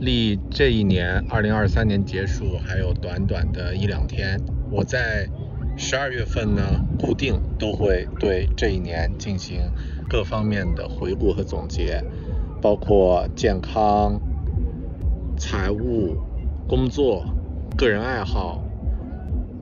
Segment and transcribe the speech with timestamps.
[0.00, 4.40] 离这一年二零二三年结束还有短短的一两天。
[4.70, 5.28] 我在
[5.76, 6.62] 十二月份呢，
[6.98, 9.60] 固定都会对这一年进行
[10.08, 12.02] 各方面的回顾和总结，
[12.62, 14.18] 包括健康、
[15.36, 16.16] 财务、
[16.66, 17.24] 工作、
[17.76, 18.64] 个人爱好、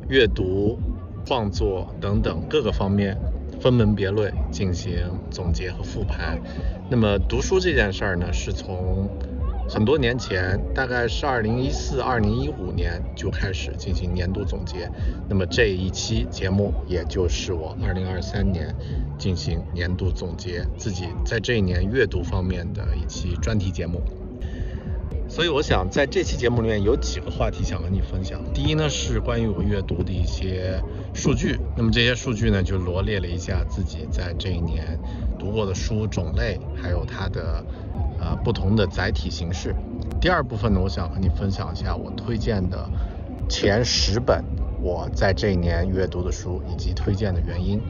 [0.08, 0.78] 阅读、
[1.26, 3.18] 创作等等各个方面
[3.60, 4.94] 分门别类进行
[5.30, 6.38] 总结和复盘。
[6.88, 9.08] 那么读书这件事儿呢，是从
[9.68, 14.90] 很多年前，大概是二零一四、二零一五年就开始进行年度总结。
[15.28, 18.74] 那么这一期节目，也就是我二零二三年
[19.18, 24.00] 进行年度总结，自己在这一年阅读方面的一期专题节目。
[25.28, 28.40] 所以我想在这期节目里面有几个话题想和你分享。
[28.54, 34.98] 第一呢是关于我阅读的一些数据，那么这些数据呢就罗列了一下自己在这一年
[35.38, 37.62] 读过的书种类，还有它的
[38.28, 39.74] 啊不同的载体形式。
[40.20, 42.88] 第二部分呢，我想和你分享一下我推荐的
[43.48, 44.44] 前十本
[44.80, 47.80] 我在这一年阅读的书以及推荐的原因。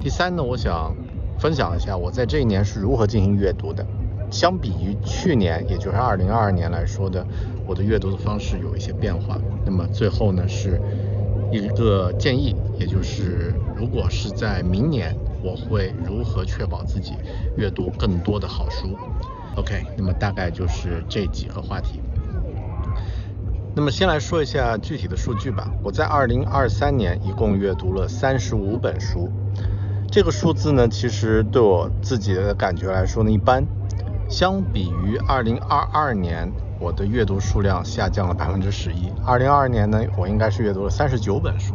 [0.00, 0.94] 第三呢，我想
[1.38, 3.84] 分享一下我在这一年是如何进行阅读的。
[4.30, 7.26] 相比于去年，也就是二零二二年来说的，
[7.66, 9.38] 我的阅读的方式有一些变化。
[9.64, 10.80] 那么最后呢，是
[11.50, 15.14] 一个建议，也就是如果是在明年，
[15.44, 17.12] 我会如何确保自己
[17.58, 18.96] 阅读更多的好书
[19.56, 22.00] ？OK，那么大概就是这几个话题。
[23.74, 25.70] 那么先来说一下具体的数据吧。
[25.82, 29.30] 我在二零二三年一共阅读了三十五本书，
[30.10, 33.64] 这个数字呢，其实对我自己的感觉来说呢一般。
[34.28, 39.10] 相比于二零二二年，我的阅读数量下降了百分之十一。
[39.24, 41.74] 二零二二年呢，我应该是阅读了三十九本书，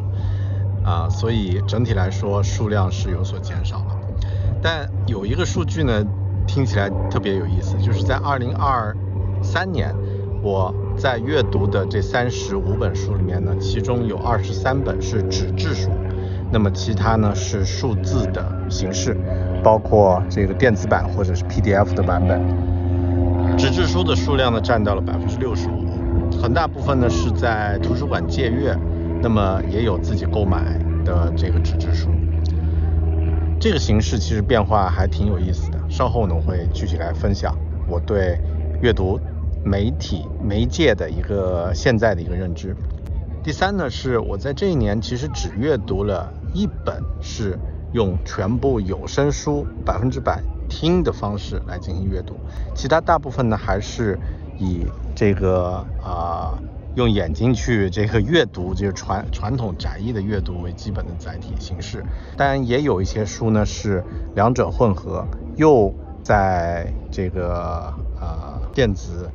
[0.83, 3.97] 啊，所以整体来说数量是有所减少了。
[4.61, 6.03] 但有一个数据呢，
[6.47, 8.95] 听起来特别有意思，就是在二零二
[9.43, 9.93] 三年，
[10.41, 15.91] 我在阅读的这三十五本书里面呢，其中有二十三本是纸质书，
[16.51, 19.15] 那么其他呢是数字的形式。
[19.63, 22.39] 包括这个电子版或者是 PDF 的版本，
[23.57, 28.73] 纸质书的数量呢占到了百分之六十五，很大部分呢是在图书馆借阅，
[29.21, 32.09] 那么也有自己购买的这个纸质书。
[33.59, 37.57] 这个形式其实变化还挺有意思的，稍后呢我会具体来分享
[37.89, 38.39] 我对
[38.83, 39.19] 阅读
[39.65, 42.75] 媒体媒介的一个现在的一个认知。
[43.43, 47.57] 第三呢是我在这一年其实只阅读了一本是。
[47.93, 52.35] 用全部有声书百分之百听的方式来进行阅读，
[52.75, 54.19] 其他大部分呢还是
[54.59, 54.85] 以
[55.15, 56.59] 这个啊、呃、
[56.95, 62.03] 用眼睛去这个阅读，就是传传统窄义的阅读为基本的载体形式。
[62.35, 64.03] 当然也有一些书呢是
[64.35, 65.25] 两者混合，
[65.57, 69.29] 又在这个呃电子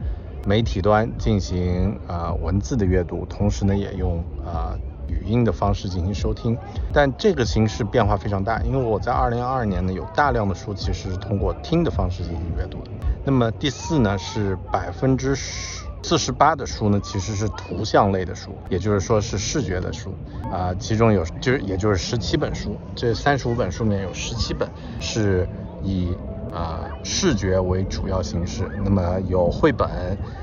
[0.47, 4.79] 媒体端进行呃文字的阅读，同时呢也用呃。
[5.09, 6.57] 语音的方式进行收听，
[6.91, 12.91] 但这个形式变化非常大，因为我在二零二二年呢有大量的书其实是通过听的方式进行阅读的。
[13.23, 20.15] 那么第四呢是百分之十四十八的书呢其实是图像类的书，也就是说是视觉的书
[20.51, 24.67] 啊、其中有就是也就是十七本书，这三十五本书里面有十七本
[24.99, 25.47] 是
[25.83, 26.17] 以
[26.53, 29.89] 啊、视觉为主要形式，那么有绘本，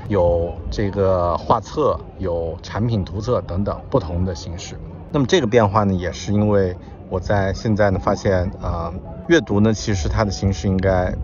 [0.08, 4.76] 有这个画册，有产品图册等等不同的形式。
[5.12, 6.76] 那么这个变化呢，也是因为
[7.08, 8.92] 我在现在呢发现啊、
[9.28, 11.14] 阅读呢其实它的形式应该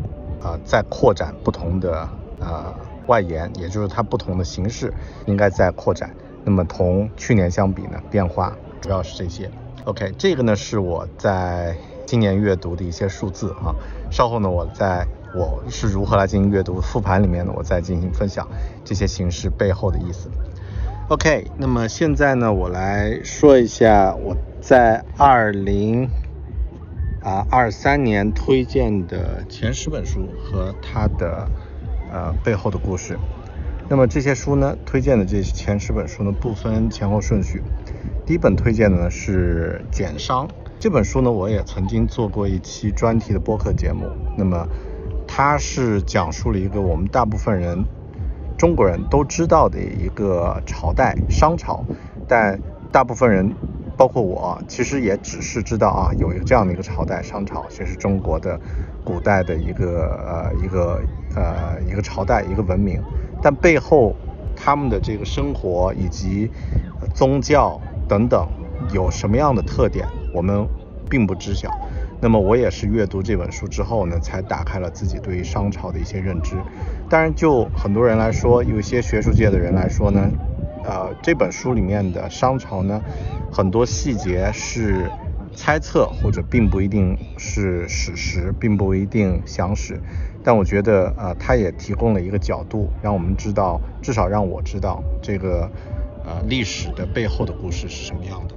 [0.40, 2.08] 啊、在扩展不同的
[2.40, 2.72] 啊、
[3.08, 4.94] 外延，也就是它不同的形式
[5.26, 6.14] 应该在扩展。
[6.44, 9.50] 那么同去年相比呢，变化主要是这些。
[9.84, 13.74] OK，这个呢是我在今年阅读的一些数字啊。
[14.10, 18.48] 稍后呢，我在我是如何来进行阅读复盘里面呢，我再进行分享
[18.84, 20.30] 这些形式背后的意思。
[21.08, 26.08] OK，那么现在呢，我来说一下我在二零
[27.22, 31.48] 啊二三年推荐的前十本书和它的
[32.10, 33.18] 呃背后的故事。
[33.88, 37.62] 那么这些书呢，推荐的这前十本书呢，不分前后顺序。
[38.24, 40.48] 第一本推荐的呢是《简商》
[40.86, 44.06] 这本书呢，我也曾经做过一期专题的播客节目。
[44.36, 44.64] 那么
[45.26, 47.84] 它是讲述了一个我们大部分人
[48.56, 51.84] 中国人都知道的一个朝代——商朝，
[52.28, 52.56] 但
[52.92, 53.52] 大部分人，
[53.96, 58.56] 包括我，其实也只是知道啊，有一个这样的一个朝代——商朝，这是中国的
[59.04, 61.02] 古代的一个呃一个
[61.34, 63.02] 呃一个朝代一个文明。
[63.42, 64.14] 但背后
[64.54, 66.48] 他们的这个生活以及
[67.12, 68.46] 宗教等等
[68.92, 70.64] 有什么样的特点，我们
[71.08, 71.70] 并不知晓。
[72.20, 76.56] 那么我也是阅读这本书之后呢，才打开了自己对于商朝的一些认知。
[77.10, 80.30] 当然，就很多人来说，有一些学术界的人来说呢，
[80.84, 83.02] 呃，这本书里面的商朝呢，
[83.52, 85.10] 很多细节是
[85.54, 90.00] 猜测或者并不一定是史实，并不一定详实。
[90.42, 95.70] 但我觉得，呃，它也提供了一个角度，让我们知道，至少让我知道这个，
[96.24, 98.54] 呃，历史的背后的故事是什么样的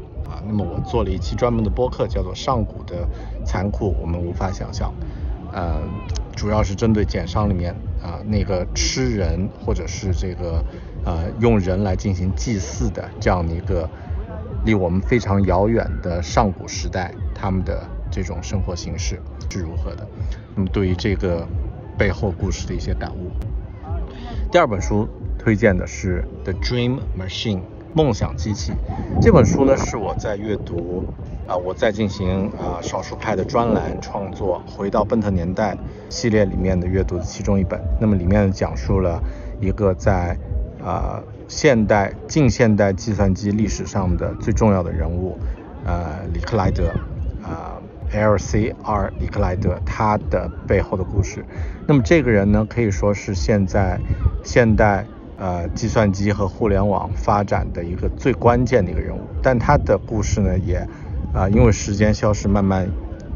[0.48, 3.08] 那么我做了一期专门的播客，叫做《上古的
[3.46, 4.94] 残酷我们无法想象》，
[5.54, 5.82] 呃，
[6.36, 10.64] 主要是针对简商里面啊那个吃人或者是这个
[11.06, 13.90] 呃用人来进行祭祀的这样的一个
[14.66, 20.08] 离我们非常遥远的上古时代，他们的这种生活形式是如何的。
[20.56, 21.48] 那么对于这个。
[22.00, 23.30] 背后故事的一些感悟。
[24.50, 25.06] 第二本书
[25.38, 27.58] 推荐的是《The Dream Machine》
[27.94, 28.74] 梦想机器。
[29.22, 31.06] 这本书呢是我在阅读
[31.48, 35.78] 啊，我在进行啊少数派的专栏创作，回到奔腾年代
[36.10, 37.80] 系列里面的阅读的其中一本。
[38.00, 39.22] 那么里面讲述了
[39.60, 40.38] 一个在
[40.84, 45.38] 啊现代近现代计算机历史上的最重要的人物，
[45.86, 46.90] 呃，里克莱德
[47.44, 47.82] 啊。
[48.12, 49.14] L.C.R.
[49.20, 51.46] 里克莱德他的背后的故事，
[51.86, 54.00] 那么这个人呢，可以说是现在
[54.44, 55.06] 现代
[55.40, 59.22] 呃计算机和互联网发展的一个最关键的一个人物。
[59.42, 60.88] 但他的故事呢，也
[61.34, 62.86] 啊因为时间消失，慢慢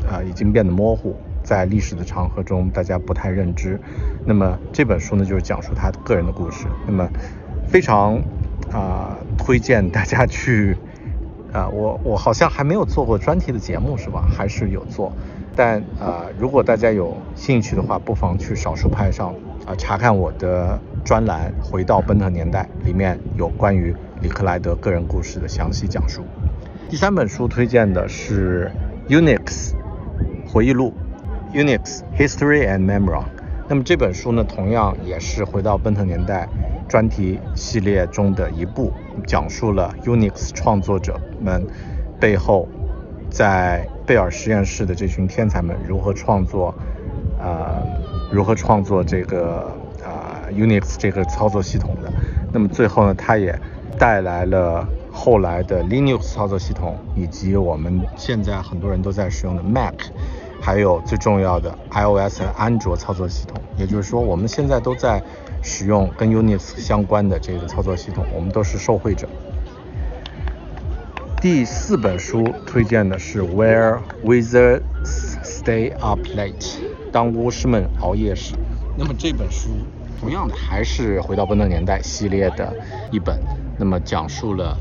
[0.07, 3.79] 啊已经变得模糊，在历史的长河中，大家不太认知。
[4.25, 6.67] 那么这本书呢，就是讲述他个人的故事。
[6.85, 7.09] 那么
[7.67, 8.21] 非常
[8.71, 10.77] 啊推荐大家去。
[11.53, 14.25] 啊，我我好像还没有做过专题的节目，是吧？
[14.27, 15.13] 还是有做，
[15.55, 19.35] 但啊，如果大家有兴趣的话，不妨去少数派上
[19.67, 26.23] 啊查看我的专栏《回到奔腾年代》，里面有关于里克莱德个人故事的详细讲述。
[26.89, 28.71] 第三本书推荐的是
[29.11, 29.73] 《Unix
[30.47, 30.93] 回忆录》
[31.55, 33.23] ，Unix History and Memory。
[33.67, 36.47] 那么这本书呢，同样也是回到奔腾年代。
[36.85, 38.91] 专题系列中的一部，
[39.25, 41.65] 讲述了 Unix 创作者们
[42.19, 42.67] 背后，
[43.31, 46.75] 在贝尔实验室的这群天才们如何创作，
[47.39, 47.81] 呃，
[48.31, 49.71] 如何创作这个
[50.51, 52.11] Unix 这个操作系统的。
[52.51, 53.57] 那么最后呢，它也
[53.97, 59.95] 带来了后来的 Linux 操作系统，以及我们现在很多人都在使用的 Mac，
[60.61, 63.57] 还有最重要的 iOS 和安卓操作系统。
[63.77, 65.21] 也就是说，我们现在都在。
[65.65, 69.29] 使用跟 Unix 相关的这个操作系统，我们都是受惠者。
[71.39, 74.81] 第四本书推荐的是 Where Wizards
[75.41, 76.79] Stay Up Late，
[77.13, 78.55] 当巫师们熬夜时。
[78.97, 79.69] 那么这本书
[80.23, 82.73] 同样的还是回到奔腾年代系列的
[83.11, 83.37] 一本，
[83.77, 84.77] 那么讲述了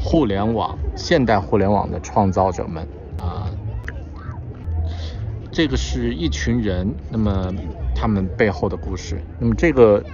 [0.00, 2.82] 互联网现代互联网的创造者们
[3.20, 3.44] 啊，
[5.52, 7.52] 这个是一群人，那么。
[7.98, 9.18] 他们背后的故事。
[9.38, 10.04] 那么这个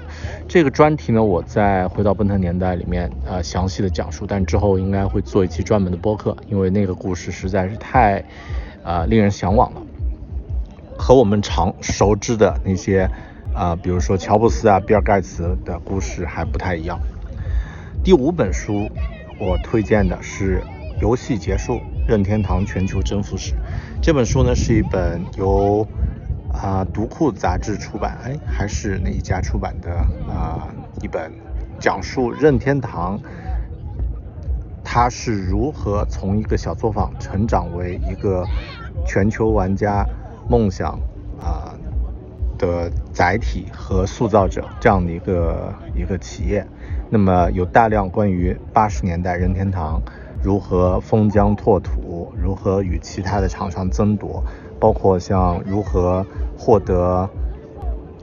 [0.47, 8.25] 这个专题呢，我在回到奔腾年代里面呃详细的讲述，但之后应该会做一期专门的播客，因为那个故事实在是太
[8.85, 9.83] 啊令人向往了，
[10.97, 13.11] 和我们常熟知的那些
[13.55, 17.01] 啊，比如说乔布斯啊、比尔盖茨的故事还不太一样。
[18.03, 18.89] 第五本书
[19.39, 20.61] 我推荐的是
[21.01, 23.53] 《游戏结束：任天堂全球征服史》。
[24.01, 25.87] 这本书呢是一本由
[26.53, 29.91] 啊，读库杂志出版，哎，还是哪一家出版的
[30.29, 30.69] 啊？
[31.01, 31.33] 一本
[31.79, 33.21] 讲述任天堂，
[34.83, 38.45] 它是如何从一个小作坊成长为一个
[39.07, 40.05] 全球玩家
[40.49, 40.99] 梦想
[41.41, 41.75] 啊
[42.59, 46.66] 的载体和塑造者这样的一个一个企业。
[47.11, 50.00] 那么有大量关于八十年代任天堂
[50.42, 54.42] 如何封疆拓土，如何与其他的厂商争夺。
[54.81, 56.26] 包括像如何
[56.59, 57.31] 获得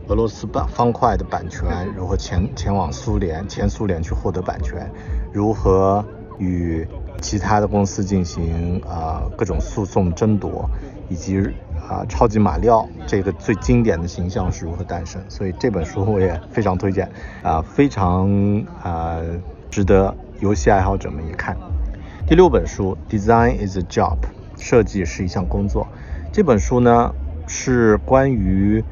[0.09, 4.91] 俄罗斯版方块的版权，如何前前往苏联、前苏联去获得版权，
[5.31, 6.03] 如何
[6.37, 6.85] 与
[7.21, 10.69] 其他的公司进行啊各种诉讼争夺，
[11.07, 11.41] 以及
[11.89, 15.19] 啊超级马里奥这个最经典的形象是如何诞生。
[15.27, 17.09] 所以这本书我也非常推荐
[17.41, 18.29] 啊，非常
[18.83, 19.17] 啊
[19.71, 21.57] 值得游戏爱好者们一看。
[22.27, 24.17] 第六本书《Design is a Job》，
[24.55, 25.87] 设计是一项工作。
[26.31, 27.11] 这本书呢
[27.47, 28.83] 是关于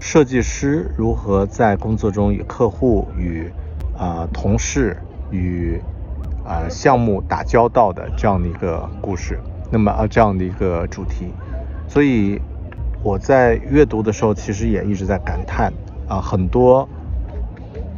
[0.00, 3.50] 设计师如何在工作中与客户、与
[3.98, 4.96] 啊同事、
[5.30, 5.78] 与
[6.46, 9.38] 啊项目打交道的这样的一个故事。
[9.70, 11.34] 那么啊这样的一个主题，
[11.88, 12.40] 所以
[13.02, 15.72] 我在阅读的时候，其实也一直在感叹
[16.08, 16.88] 啊很多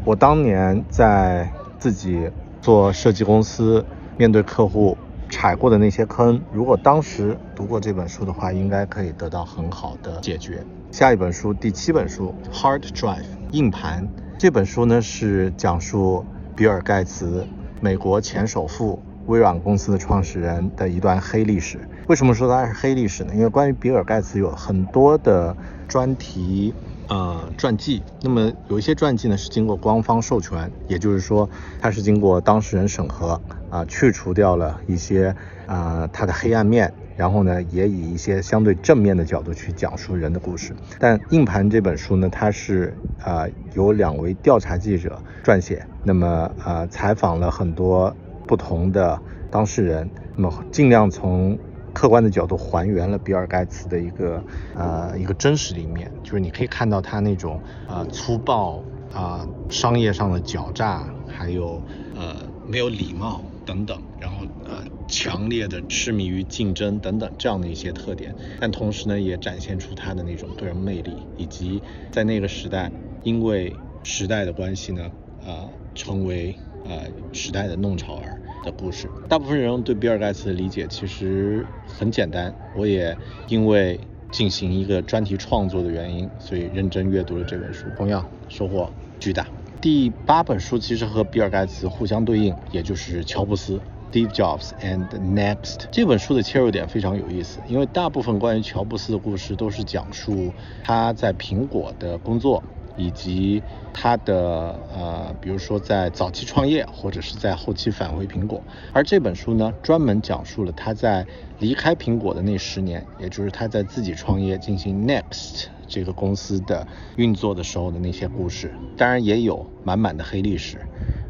[0.04, 2.30] 我当年在自己
[2.61, 3.85] 做设计公司。
[4.18, 4.99] 面对客户
[5.30, 10.61] 踩过的那些坑，如果当时读过这本书的话，应该可以得到很好的解决。
[10.90, 13.18] 下一本书，第七本书《Hard Drive》
[13.52, 16.26] 硬盘这本书呢，是讲述
[16.57, 17.47] 比尔盖茨，
[17.80, 21.78] 美国前首富、微软公司的创始人的一段黑历史。
[22.08, 23.32] 为什么说它是黑历史呢？
[23.35, 25.56] 因为关于比尔盖茨有很多的
[25.87, 26.75] 专题。
[27.11, 31.49] 呃，传记，那么有一些传记呢是经过官方授权，也就是说
[31.80, 35.35] 它是经过当事人审核啊，去除掉了一些
[35.66, 40.76] 啊它的黑暗面，然后呢也以一些相对正面的角度去讲述人的故事。
[40.99, 42.94] 但硬盘这本书呢，它是
[43.25, 48.14] 啊由两位调查记者撰写，那么呃采访了很多
[48.49, 51.57] 不同的当事人，那么尽量从。
[51.95, 54.40] 客观的角度还原了比尔盖茨的一个
[54.76, 61.83] 呃一个真实的一面，就是你可以看到他那种呃粗暴啊商业上的狡诈，还有
[62.14, 62.37] 呃
[62.69, 72.93] 没有礼貌等等，然后呃强烈的痴迷于竞争等等这样的一些特点，但同时呢也展现出他的那种个人魅力，以及在那个时代
[73.25, 73.75] 因为
[74.05, 75.11] 时代的关系呢
[75.45, 78.38] 啊成为呃时代的弄潮儿。
[78.65, 82.55] 的故事，大部分人对比尔盖茨的理解其实很简单。
[82.77, 83.17] 我也
[83.49, 83.99] 因为
[84.31, 89.47] 进行一个专题创作的原因，所以认真阅读了这本书，同样收获巨大。
[89.81, 95.85] 第八本书其实和比尔盖茨互相对应，也就是乔布斯 （Steve Jobs and Next）。
[95.93, 102.62] 这本书的切入点非常有意思，因为大部分关于乔布斯的故事都是讲述他在苹果的工作。
[102.99, 103.62] 以及
[103.95, 108.61] 他的呃，比如说在早期创业，或者是在后期返回苹果。
[108.93, 111.25] 而这本书呢，专门讲述了他在
[111.61, 116.87] 离开苹果的那十年，也就是他在自己创业进行 Next 这个公司的
[117.17, 118.75] 运作的时候的那些故事。
[118.97, 120.78] 当然也有满满的黑历史，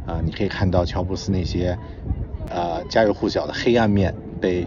[0.06, 1.78] 啊，你可以看到乔布斯那些
[2.48, 4.66] 呃家喻户晓的黑暗面被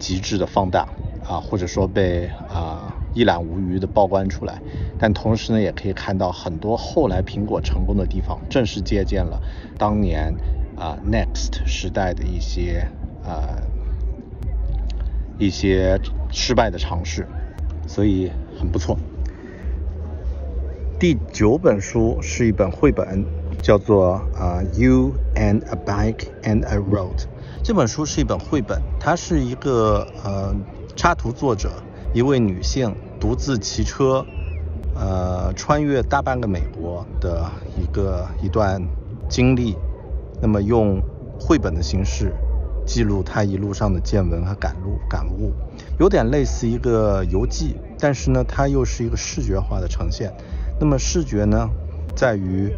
[0.00, 0.88] 极致的放大，
[1.24, 2.89] 啊，或者说被啊。
[3.12, 4.62] 一览无余的曝光出来，
[4.98, 9.40] 但同时呢，也可以看到很多后来苹果成功的地方，正是借鉴了
[9.76, 10.34] 当年
[10.76, 12.86] 啊 Next 时代的一些
[13.24, 13.62] 呃
[15.38, 16.00] 一些
[16.30, 17.26] 失败的尝试，
[17.86, 18.96] 所以很不错。
[20.98, 23.24] 第九本书是一本绘本，
[23.62, 27.24] 叫做啊 You and a Bike and a Road。
[27.62, 30.54] 这本书是一本绘本，它是一个呃
[30.94, 31.70] 插图作者。
[32.12, 34.24] 一位女性独自骑车，
[34.96, 37.48] 呃，穿越大半个美国的
[37.80, 38.82] 一个一段
[39.28, 39.76] 经历，
[40.42, 41.00] 那么用
[41.38, 42.32] 绘本的形式
[42.84, 45.52] 记录她一路上的见闻和感悟感悟，
[46.00, 50.32] 有点类似一个游记，但是呢，它又是一个视觉化的呈现。
[50.80, 51.70] 那么视觉呢，
[52.16, 52.74] 在于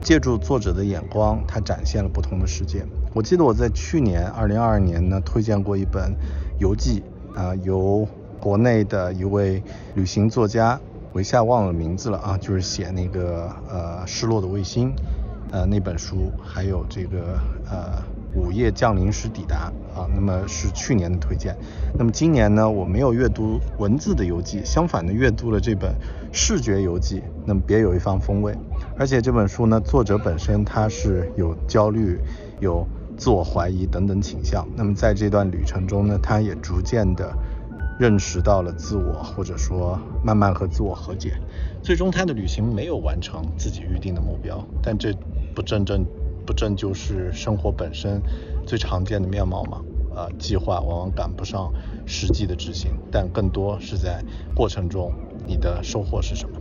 [0.00, 2.86] 借助作者的眼光，它展现了不同的世界。
[3.12, 6.14] 我记得我在去年二零二二年呢，推荐过一本
[6.60, 7.02] 游记，
[7.34, 8.06] 啊，由
[8.46, 9.60] 国内的一位
[9.96, 10.78] 旅行作家，
[11.12, 14.94] 我一下忘了名字了啊，就是写那个呃失落的卫星，
[15.50, 18.00] 呃那本书，还有这个呃
[18.36, 21.56] 午夜降临时抵达啊，那么是去年的推荐。
[21.98, 25.92] 那么今年呢，我没有阅读文字的游记，相反的阅读了这本
[26.30, 28.56] 视觉游记，那么别有一番风味。
[28.96, 32.16] 而且这本书呢，作者本身他是有焦虑、
[32.60, 32.86] 有
[33.16, 34.64] 自我怀疑等等倾向。
[34.76, 37.36] 那么在这段旅程中呢，他也逐渐的。
[37.98, 41.32] 认识到了自我，或者说慢慢和自我和解，
[41.82, 45.14] 最终他的旅行没有完成自己预定的目标，但这
[45.54, 46.04] 不正正
[46.44, 48.20] 不正就是生活本身
[48.66, 49.80] 最常见的面貌吗？
[50.14, 51.72] 啊，计划往往赶不上
[52.06, 54.22] 实际的执行，但更多是在
[54.54, 55.12] 过程中
[55.46, 56.60] 你的收获是什么？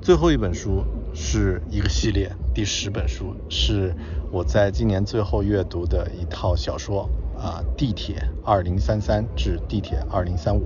[0.00, 3.94] 最后一本书是一个系列，第十本书是
[4.30, 7.08] 我在今年最后阅读的一套小说。
[7.38, 10.64] 啊，地铁二零三三至地铁二零三五，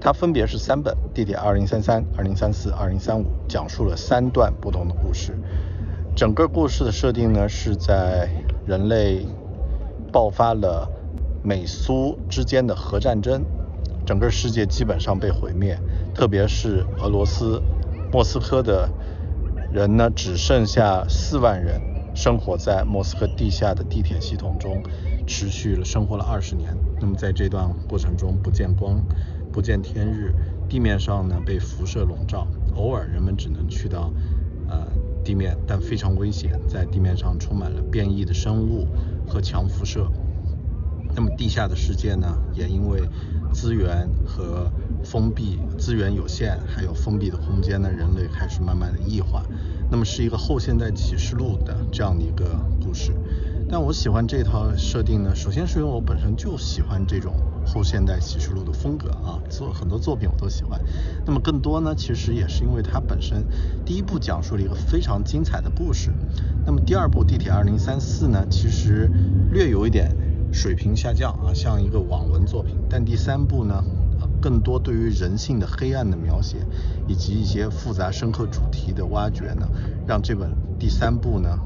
[0.00, 5.38] 它分别是三本《地铁二零三三》《二零三四》《二零三五》，讲述了三段不同的故事。
[6.16, 8.28] 整个故事的设定呢，是在
[8.66, 9.26] 人类
[10.10, 10.90] 爆发了
[11.42, 13.44] 美苏之间的核战争，
[14.04, 15.78] 整个世界基本上被毁灭，
[16.14, 17.62] 特别是俄罗斯
[18.10, 18.88] 莫斯科的
[19.70, 21.80] 人呢，只剩下四万人
[22.14, 24.82] 生活在莫斯科地下的地铁系统中，
[25.28, 26.76] 持续了生活了二十年。
[27.00, 29.00] 那么在这段过程中，不见光。
[29.50, 30.34] 不见天日，
[30.68, 34.12] 地面上呢被辐射笼罩，偶尔人们只能去到
[34.68, 34.86] 呃
[35.24, 38.86] 地面，但非常危险，在地面上充满了变异的生物
[39.26, 40.06] 和强辐射。
[41.16, 43.00] 那么地下的世界呢，也因为
[43.52, 44.70] 资源和
[45.02, 49.42] 封闭资源有限，还有封闭的空间呢，人类开始慢慢的异化。
[49.90, 53.12] 那么是一个后现代启示录的这样的一个故事。
[53.70, 57.34] 但我喜欢这套设定呢，首先是因为我本身就喜欢这种
[57.66, 60.80] 后现代启示录的风格啊，做很多作品我都喜欢。
[61.26, 63.44] 那么更多呢，其实也是因为它本身
[63.84, 66.10] 第一部讲述了一个非常精彩的故事，
[66.64, 69.10] 那么第二部《地铁二零三四》呢，其实
[69.50, 70.16] 略有一点
[70.50, 72.74] 水平下降啊，像一个网文作品。
[72.88, 73.84] 但第三部呢，
[74.40, 76.56] 更多对于人性的黑暗的描写，
[77.06, 79.68] 以及一些复杂深刻主题的挖掘呢，
[80.06, 81.58] 让这本第三部呢，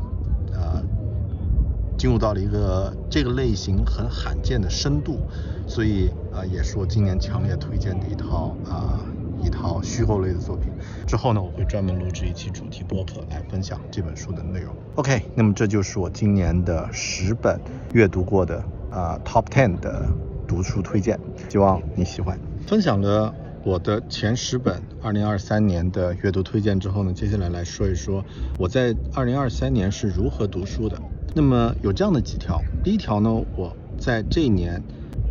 [1.97, 5.19] 进入到了一个这个类型很罕见的深度，
[5.67, 8.99] 所以啊，也是我今年强烈推荐的一套啊
[9.41, 10.73] 一套虚构类的作品。
[11.07, 14.75] 之后呢，我会专门录制一期主题播客来分享这本书的内容。
[14.97, 17.61] OK，那么这就是我今年的十本
[17.93, 20.09] 阅读过的啊 Top Ten 的
[20.47, 21.19] 读书推荐，
[21.49, 22.39] 希望你喜欢。
[22.67, 23.35] 分享了
[23.65, 28.25] 我的前十本二零二三年的阅读推荐之后呢，接下来来说一说
[28.59, 30.97] 我在二零二三年是如何读书的。
[31.35, 34.83] 那么有这样的几条，第一条呢，我在这一年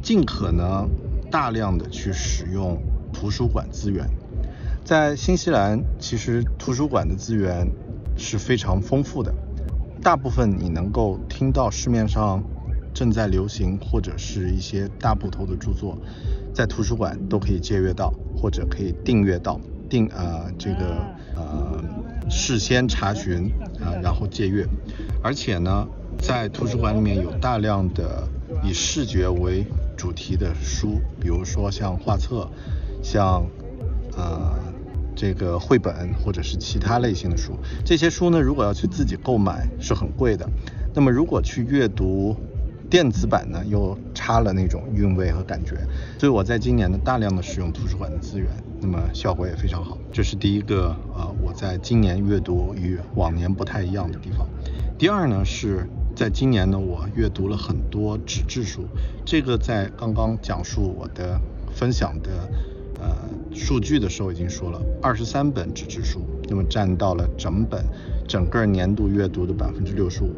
[0.02, 0.90] 尽可能
[1.30, 2.82] 大量的去使用
[3.14, 4.10] 图书馆资源。
[4.84, 7.70] 在新西兰，其实图书馆的资源
[8.18, 9.32] 是非常丰富的，
[10.02, 12.44] 大部分你能够听到市面上
[12.94, 15.96] 正在流行或者是一些大部头的著作，
[16.52, 20.98] 在图书馆都可以借阅到，或者可以订阅到，订呃这个
[21.36, 21.84] 呃
[22.32, 24.66] 事先查询啊，然后借阅。
[25.22, 25.86] 而且呢，
[26.18, 28.28] 在图书馆里面有大量的
[28.64, 29.66] 以视觉为
[29.98, 32.50] 主题的书，比如说像画册，
[33.04, 33.46] 像
[34.18, 34.58] 呃
[35.16, 37.52] 这个绘本或者是其他类型的书。
[37.86, 40.50] 这些书呢，如果要去自己购买是很贵的。
[40.94, 42.36] 那么如果去阅读
[42.90, 45.76] 电子版呢，又差了那种韵味和感觉。
[46.18, 48.48] 所以我在今年呢，大量的使用图书馆的资源，
[48.82, 49.98] 那么效果也非常好。
[50.12, 54.48] 这是第一个啊，我在今年阅读与往年不太一样的地方。
[54.98, 58.82] 第二呢，是在今年呢，我阅读了很多纸质书。
[59.24, 61.40] 这个在刚刚讲述我的
[61.74, 62.30] 分享的
[63.00, 63.16] 呃
[63.54, 67.86] 数据的时候已经说了，二十三本纸质书，那么占到了整本
[68.28, 70.32] 整个年度阅读的百分之六十五。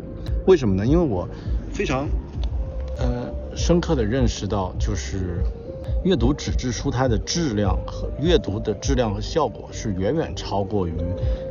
[0.48, 0.86] 为什么呢？
[0.86, 1.28] 因为我
[1.72, 2.08] 非常
[2.98, 5.42] 呃深刻的认识到，就是
[6.04, 10.94] 阅读纸质书它的质量和阅读的质量和效果是远远超过于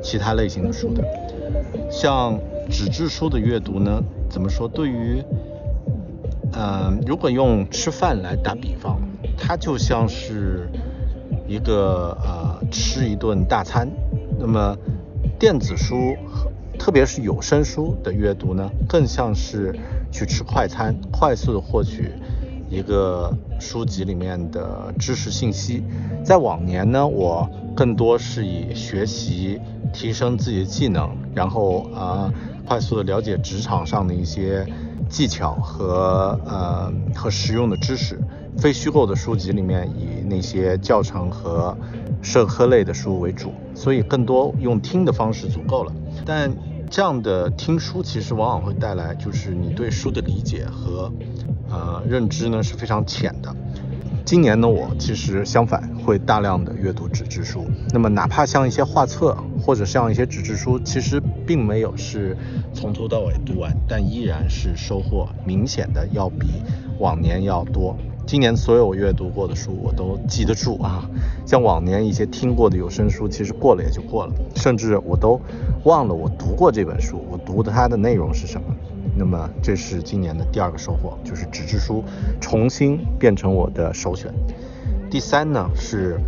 [0.03, 1.03] 其他类型的书的，
[1.91, 2.39] 像。
[2.71, 4.69] 纸质书的阅读呢，怎么说？
[4.69, 5.21] 对于，
[6.53, 9.01] 嗯，如果用吃饭来打比方，
[9.37, 10.69] 它就像是
[11.47, 13.91] 一个呃吃一顿大餐。
[14.39, 14.79] 那么
[15.41, 16.17] 电子书，
[16.79, 19.75] 特别是有声书的阅读呢，更像是
[20.13, 22.13] 去吃快餐，快速的获取
[22.73, 25.85] 一个书籍里面的知识信息。
[26.25, 29.61] 在往年呢，我更多是以学习、
[29.93, 32.33] 提升自己的技能，然后啊。
[32.65, 34.65] 快速的了解职场上的一些
[35.09, 38.17] 技巧和呃和实用的知识，
[38.57, 41.77] 非虚构的书籍里面以那些教程和
[42.23, 45.93] 社科类的书为主，所以更多用听的方式足够了。
[46.25, 46.49] 但
[46.93, 51.11] 这样的听书其实往往会带来，就是你对书的理解和
[51.71, 53.51] 呃认知呢是非常浅的。
[54.27, 57.65] 今年呢，我其实相反会大量的阅读纸质书。
[57.95, 62.37] 那么，哪怕像一些画册或者像一些纸质书，其实并没有是
[62.75, 66.47] 从头到尾读完，但依然是收获明显的要比
[66.99, 67.97] 往年要多。
[68.27, 71.09] 今年所有我阅读过的书，我都记得住啊。
[71.45, 75.41] 像往年一些听过的有声书，其实过了也就过了，甚至我都
[75.85, 78.67] 忘了我读过这本书，我读的它的内容是什么。
[79.15, 82.03] 那么这是今年的第二个收获，就是纸质书
[82.41, 84.33] 重新变成我的首选。
[85.11, 86.19] 第三呢是，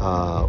[0.00, 0.42] 呃，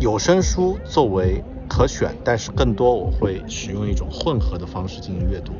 [0.00, 5.52] 有声书作为可选，但是更多我会使用一种混合的方式进行阅读。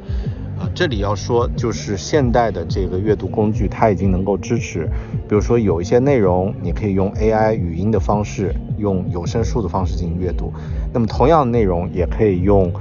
[0.59, 4.89] 啊，这里要说就是现代的这个阅读工具，它已经能够支持，
[5.29, 10.51] 比如说有一些内容，你可以用 AI 语音的方式，用有声书的方式进行阅读。
[10.95, 12.73] 那么同样的内容也可以用，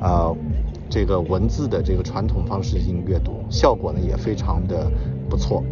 [0.00, 0.36] 呃，
[0.90, 4.90] 这个文字的这个传统方式进行阅读，效果呢也非常的
[5.30, 5.64] 不错。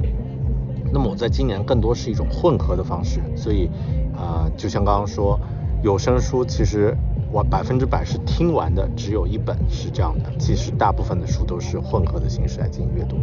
[0.93, 3.69] 那么我在今年更多是一种混合的方式，所以，
[4.17, 5.39] 啊，就像刚刚说，
[5.83, 6.97] 有声书其实。
[7.33, 10.25] 我百分之百是听完的，只有一本是这样的。
[10.37, 13.19] 其实大部分的书都是混合的形式来进行阅读。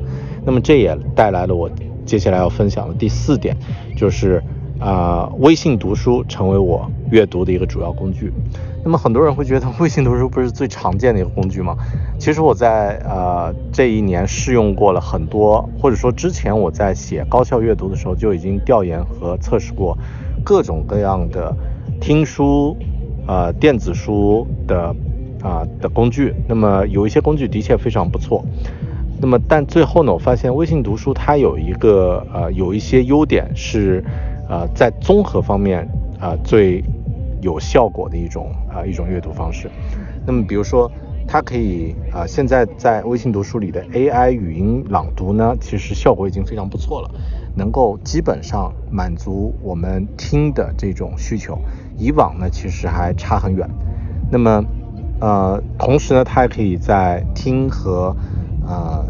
[0.46, 1.70] 那么这也带来了我
[2.06, 3.54] 接下来要分享的第四点，
[3.98, 4.41] 就是
[4.80, 8.32] 啊，微信读书成为我阅读的一个主要工具。
[8.82, 11.76] 那么很多人会觉得 微信读书不是最常见的一个工具吗？
[12.17, 19.98] 其实我在呃这一年试用过了很多，或者说之前我在写高效阅读的时候就已经调研和测试过
[20.46, 21.54] 各种各样的
[22.08, 22.78] 听书。
[23.28, 24.96] 呃，电子书的
[25.41, 28.41] 啊的工具，那么有一些工具的确非常不错。
[29.20, 34.02] 那么，但最后呢，我发现微信读书它有一个呃有一些优点是，
[34.48, 35.86] 呃，在综合方面
[36.22, 36.82] 啊最
[37.41, 39.70] 有效果的一种啊一种阅读方式。
[40.26, 40.89] 那么，比如说，
[41.28, 47.12] 它可以啊现在在微信读书里的 AI 语音朗读呢，其实效果已经非常不错了，
[47.58, 51.60] 能够基本上满足我们听的这种需求。
[51.98, 53.68] 以往呢，其实还差很远。
[54.32, 54.64] 那么，
[55.20, 58.16] 呃，同时呢，它还可以在听和
[58.68, 59.04] 呃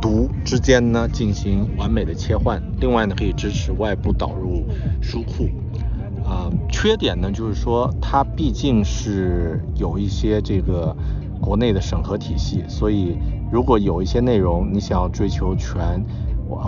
[0.00, 2.62] 读之间呢进行完美的切换。
[2.80, 4.64] 另外呢，可以支持外部导入
[5.00, 5.48] 书库。
[6.24, 10.94] 啊，缺点呢，就是说它毕竟是有一些这个
[11.40, 13.16] 国内的审核体系，所以
[13.50, 16.04] 如果有一些内容你想要追求全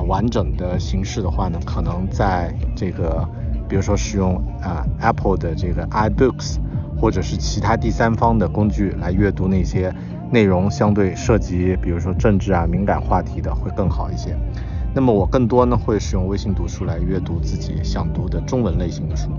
[0.08, 3.28] 完整的形式的话呢，可能在这个。
[3.70, 6.56] 比如说使用啊 Apple 的这个 iBooks，
[7.00, 9.94] 或者是其他第三方的工具来阅读那些
[10.32, 14.36] 内容相对涉及，比如说政治啊敏感话题的会更好一些。
[14.92, 19.30] 那么我更多呢会使用微信读书来阅读自己想读的中文类型的书。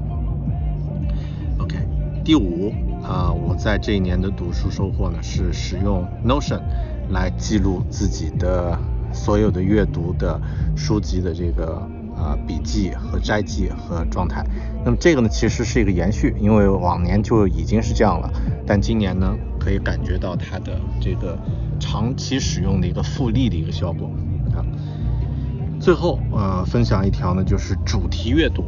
[1.60, 1.76] OK，
[2.24, 2.72] 第五
[3.04, 6.62] 啊，我在这一年的读书收获呢是使用 Notion
[7.10, 8.80] 来记录自己的
[9.12, 10.40] 所有的阅读的
[10.74, 11.86] 书籍的这个。
[12.24, 14.46] 呃，笔记和摘记和状态，
[14.86, 18.32] 那么这个呢，其实是一个延续，因为往年就已经是这样了，
[18.68, 21.36] 但今年呢，可以感觉到它的这个
[21.80, 24.12] 长期使用的一个复利的一个效果
[24.54, 24.62] 啊。
[25.80, 28.66] 最后，呃，分享一条呢，就是主题阅读，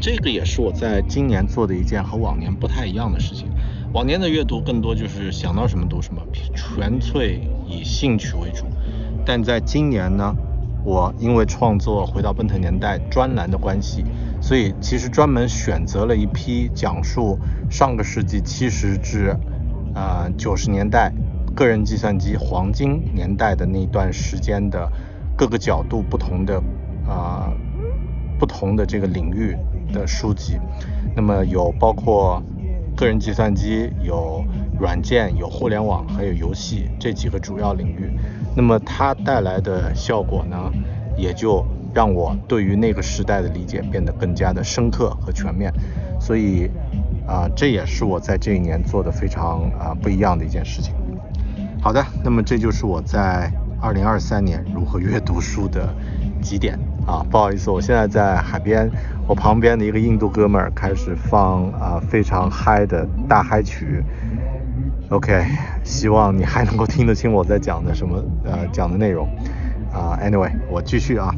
[0.00, 3.48] 这个也是我在今年做的一件和往年不太一样的事情。
[3.94, 6.20] 往年的阅读更多就是想到什么读什么，
[6.56, 8.66] 纯粹以兴趣为主，
[9.24, 10.34] 但在今年呢。
[10.86, 14.04] 我因为创作《回到奔腾年代》专栏的关系，
[14.40, 17.36] 所以其实专门选择了一批讲述
[17.68, 19.36] 上个世纪七十至
[19.96, 21.12] 呃九十年代
[21.56, 24.88] 个人计算机黄金年代的那段时间的
[25.36, 26.62] 各个角度不同的
[27.04, 27.52] 啊
[28.38, 29.56] 不同的这个领域
[29.92, 30.56] 的书籍。
[31.16, 32.40] 那么有包括
[32.94, 34.44] 个人计算机、有
[34.78, 38.08] 软件、有互联网，还有游戏这几个主要领域。
[38.56, 40.72] 那么它带来的效果呢，
[41.16, 41.62] 也就
[41.94, 45.70] 让我对于那个时代的理解变得更加的深刻和全面。
[46.18, 46.70] 所以，
[47.28, 50.94] 啊，这也是我在这一年做的非常啊不一样的一件事情。
[51.82, 55.94] 好的，那么这就是我在二零二三年如何阅读书的
[56.40, 57.24] 几点啊。
[57.30, 58.90] 不好意思，我现在在海边，
[59.28, 64.02] 我旁边的一个印度哥们儿开始放啊非常嗨的大嗨曲。
[65.08, 65.46] OK，
[65.84, 69.28] 希望你还能够听得清我在讲的什么，呃，讲的内容
[69.92, 70.18] 啊。
[70.20, 71.32] Anyway，我继续啊。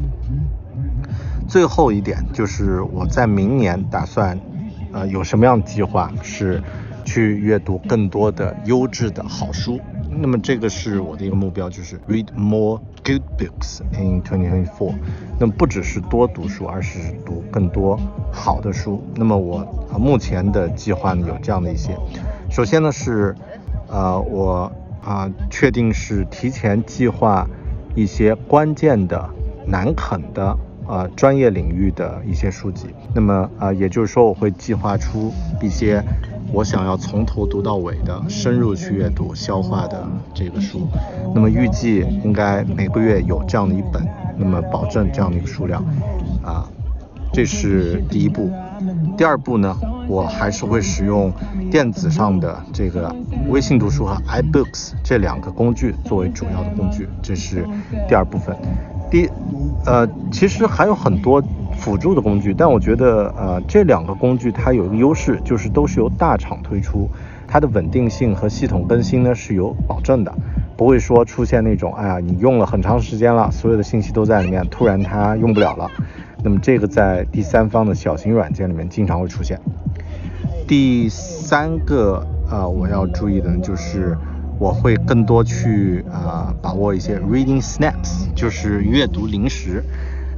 [1.47, 4.39] 最后一点就是我在明年打算，
[4.91, 6.63] 呃，有什么样的计划是
[7.05, 9.79] 去阅读更多的优质的好书。
[10.09, 14.93] 那么这个是我的一个目标，就是 read more good books in 2024。
[15.39, 17.99] 那么不只是多读书，而是读更多
[18.31, 19.03] 好的书。
[19.15, 19.63] 那么我
[19.99, 21.95] 目前的计划呢有这样的一些，
[22.49, 23.35] 首先呢是。
[23.89, 24.71] 呃，我
[25.03, 27.47] 啊，确定是提前计划
[27.95, 29.29] 一些关键的、
[29.65, 32.87] 难啃的呃专业领域的一些书籍。
[33.13, 36.03] 那么啊，也就是说，我会计划出一些
[36.51, 40.87] 我想要从头读到尾的、深入去阅读、消化的这个书。
[41.33, 44.05] 那么预计应该每个月有这样的一本，
[44.37, 45.83] 那么保证这样的一个数量
[46.43, 46.69] 啊，
[47.33, 48.51] 这是第一步。
[49.17, 49.75] 第二步呢？
[50.09, 51.31] 我还是会使用
[51.69, 53.15] 电子上的这个
[53.47, 57.63] 微信读书和 iBooks 这两个工具作为主要的工具，这是
[58.07, 58.57] 第二部分。
[59.11, 59.29] 第，
[59.85, 61.41] 呃，其实还有很多
[61.77, 67.07] 辅助的工具，但我觉得，呃，这两个工具它有一个优势，就是都是由大厂推出，
[67.47, 70.33] 它的稳定性和系统更新呢是有保证的。
[70.75, 75.87] 不会说出现那种，哎呀，你用了很长时间了，所有的信息都在里面，突然它用不了了。
[76.41, 79.59] 那么这个在第三方的小型软件里面经常会出现。
[80.69, 84.15] 第三个啊，我要注意的呢，就是
[84.59, 89.83] 我会更多去啊把握一些 reading snacks，就是阅读零食。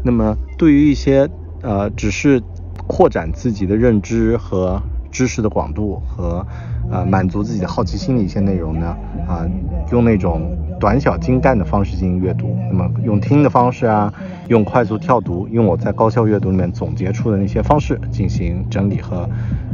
[0.05, 1.29] 那么对于一些
[1.61, 2.41] 呃只是
[2.87, 6.47] 扩展自己的认知和知识的广度和
[6.89, 8.95] 呃满足自己的好奇心的一些内容呢，
[9.27, 9.45] 啊，
[9.91, 12.55] 用那种短小精干的方式进行阅读。
[12.71, 14.13] 那么用听的方式啊，
[14.47, 19.29] 用快速跳读，用我在高效阅读里面总结出的那些方式进行整理和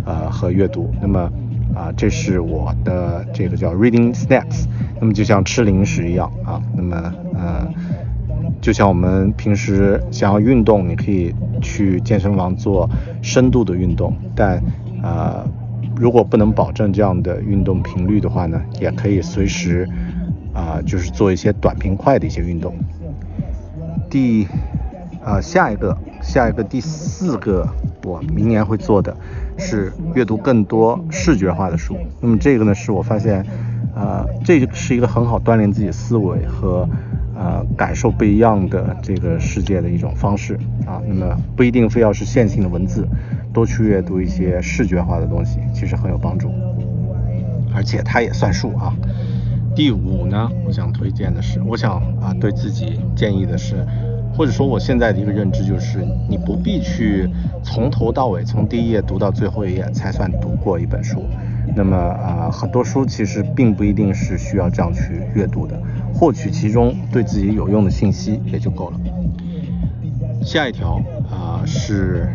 [0.07, 0.89] 呃和阅读。
[1.01, 1.29] 那么
[1.75, 4.65] 啊，这是我的这个叫 reading snacks。
[4.99, 6.59] 那么就像吃零食一样啊。
[6.75, 7.67] 那么呃，
[8.61, 12.89] 就像我们平时想要运动，你可以去健身房做
[13.21, 14.59] 深度的运动，但
[15.03, 15.45] 呃，
[15.95, 19.87] 如果不能保证这样的运动频率的话呢，也可以随时
[20.53, 22.73] 啊，就是做一些短平快的一些运动。
[24.09, 24.47] 第
[25.23, 27.67] 啊，下一个，下一个第四个，
[28.07, 29.15] 我明年会做的
[29.57, 31.97] 是阅读更多视觉化的书。
[32.21, 33.45] 那么这个呢，是我发现，
[33.93, 36.87] 呃，这是一个很好锻炼自己思维和
[37.35, 41.01] 呃感受不一样的这个世界的一种方式啊。
[41.05, 43.05] 那么不一定非要是线性的文字。
[43.53, 46.51] 多去阅读一些视觉化的东西，其实很有帮助，
[47.73, 48.93] 而且它也算数啊。
[49.75, 53.83] 第五呢，我想推荐的是，我想啊，对自己建议的是，
[54.37, 57.27] 或者说我现在的一个认知就是，你不必去
[57.63, 61.23] 从头到尾，从第一页读到最后一页才算读过一本书。
[61.75, 65.75] 那么啊，很多书其实并不一定是需要这样去阅读的，
[66.13, 68.99] 获取其中对自己有用的信息也就够了。
[70.43, 72.29] 下一条啊是。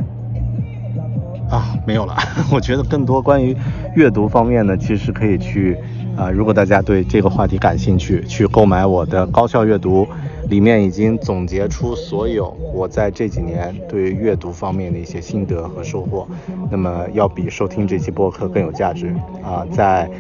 [1.49, 2.17] 啊，没有了。
[2.51, 3.55] 我觉得更多关于
[3.95, 5.77] 阅读方面呢，其实可以去
[6.17, 10.09] 啊，如果大家对这个话题感兴趣，去购买我的高效阅读，
[10.53, 16.29] 里面已经总结出所有我在这几年对于阅读方面的一些心得和收获。
[16.71, 20.11] 那么要比收听这期播客更有价值啊，在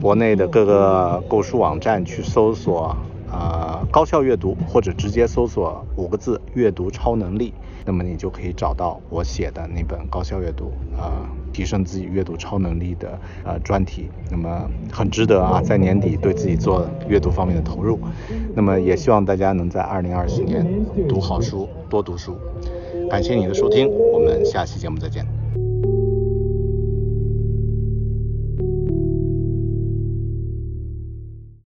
[0.00, 2.96] 国内的各个购书网站去搜索
[3.30, 7.52] 啊高效阅读，或者直接搜索五个字“阅读超能力”。
[7.84, 11.12] 那么你就可以找到我写的那本高效阅读，呃，
[11.56, 14.10] 提升自己阅读超能力的呃专题。
[14.30, 17.98] 那么很值得啊，在年底对自己做阅读方面的投入。
[18.54, 20.66] 那么也希望大家能在二零二四年
[21.08, 22.36] 读好书，多读书。
[23.08, 25.45] 感谢你的收听，我们下期节目再见。